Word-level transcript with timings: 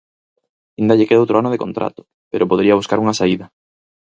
Aínda 0.75 0.97
lle 0.97 1.07
queda 1.09 1.23
outro 1.23 1.35
ano 1.37 1.53
de 1.53 1.61
contrato 1.63 2.01
pero 2.31 2.49
podería 2.51 2.79
buscar 2.79 2.97
unha 3.03 3.17
saída. 3.19 3.45